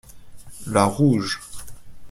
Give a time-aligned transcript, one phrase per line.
[0.65, 1.39] La rouge.